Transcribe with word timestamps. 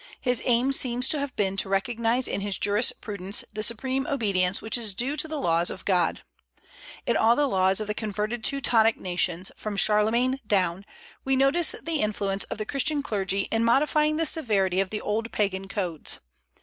His 0.19 0.41
aim 0.45 0.71
seems 0.71 1.07
to 1.09 1.19
have 1.19 1.35
been 1.35 1.55
to 1.57 1.69
recognize 1.69 2.27
in 2.27 2.41
his 2.41 2.57
jurisprudence 2.57 3.43
the 3.53 3.61
supreme 3.61 4.07
obedience 4.07 4.59
which 4.59 4.75
is 4.75 4.95
due 4.95 5.15
to 5.15 5.27
the 5.27 5.37
laws 5.39 5.69
of 5.69 5.85
God. 5.85 6.23
In 7.05 7.15
all 7.15 7.35
the 7.35 7.45
laws 7.47 7.79
of 7.79 7.85
the 7.85 7.93
converted 7.93 8.43
Teutonic 8.43 8.97
nations, 8.97 9.51
from 9.55 9.77
Charlemagne 9.77 10.39
down, 10.47 10.85
we 11.23 11.35
notice 11.35 11.75
the 11.83 12.01
influence 12.01 12.45
of 12.45 12.57
the 12.57 12.65
Christian 12.65 13.03
clergy 13.03 13.41
in 13.51 13.63
modifying 13.63 14.17
the 14.17 14.25
severity 14.25 14.79
of 14.79 14.89
the 14.89 15.01
old 15.01 15.31
Pagan 15.31 15.67
codes. 15.67 16.19